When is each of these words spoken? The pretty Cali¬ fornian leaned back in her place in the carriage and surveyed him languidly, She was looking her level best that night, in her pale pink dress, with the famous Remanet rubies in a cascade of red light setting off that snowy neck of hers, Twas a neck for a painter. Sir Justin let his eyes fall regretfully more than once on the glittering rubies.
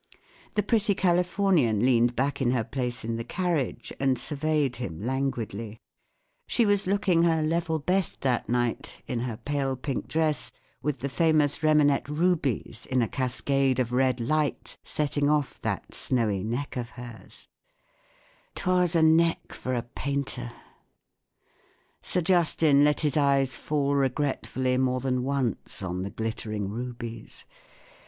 The 0.55 0.63
pretty 0.63 0.95
Cali¬ 0.95 1.23
fornian 1.23 1.85
leaned 1.85 2.15
back 2.15 2.41
in 2.41 2.49
her 2.53 2.63
place 2.63 3.05
in 3.05 3.17
the 3.17 3.23
carriage 3.23 3.93
and 3.99 4.17
surveyed 4.17 4.77
him 4.77 4.99
languidly, 4.99 5.79
She 6.47 6.65
was 6.65 6.87
looking 6.87 7.21
her 7.21 7.43
level 7.43 7.77
best 7.77 8.21
that 8.21 8.49
night, 8.49 9.03
in 9.05 9.19
her 9.19 9.37
pale 9.37 9.75
pink 9.75 10.07
dress, 10.07 10.51
with 10.81 11.01
the 11.01 11.07
famous 11.07 11.59
Remanet 11.61 12.09
rubies 12.09 12.87
in 12.89 13.03
a 13.03 13.07
cascade 13.07 13.77
of 13.77 13.93
red 13.93 14.19
light 14.19 14.75
setting 14.83 15.29
off 15.29 15.61
that 15.61 15.93
snowy 15.93 16.43
neck 16.43 16.77
of 16.77 16.89
hers, 16.89 17.47
Twas 18.55 18.95
a 18.95 19.03
neck 19.03 19.53
for 19.53 19.75
a 19.75 19.83
painter. 19.83 20.51
Sir 22.01 22.21
Justin 22.21 22.83
let 22.83 23.01
his 23.01 23.17
eyes 23.17 23.53
fall 23.53 23.93
regretfully 23.93 24.77
more 24.77 24.99
than 24.99 25.21
once 25.21 25.83
on 25.83 26.01
the 26.01 26.09
glittering 26.09 26.69
rubies. 26.69 27.45